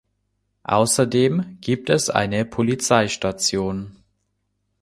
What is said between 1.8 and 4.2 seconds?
es eine Polizeistation.